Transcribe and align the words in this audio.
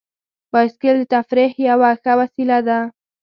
بایسکل 0.51 0.97
د 1.01 1.05
تفریح 1.13 1.51
یوه 1.69 1.91
ښه 2.01 2.13
وسیله 2.21 2.57
ده. 2.67 2.79